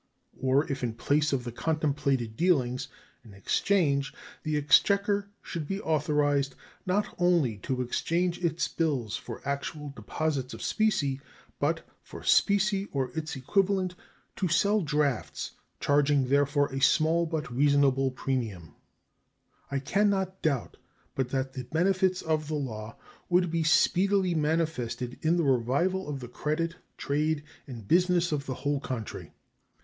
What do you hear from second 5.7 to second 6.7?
authorized